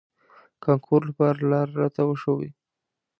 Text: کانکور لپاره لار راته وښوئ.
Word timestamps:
کانکور 0.63 1.01
لپاره 1.09 1.39
لار 1.51 1.67
راته 1.79 2.01
وښوئ. 2.05 2.49